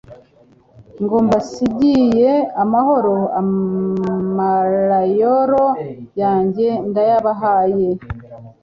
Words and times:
ngo: 1.03 1.15
«Mbasigiye 1.25 2.31
amahoro, 2.63 3.15
amalaoro 3.39 5.65
yanjye 6.21 6.67
ndayabahaye: 6.89 7.89